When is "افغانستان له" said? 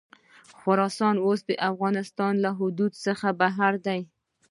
1.71-2.49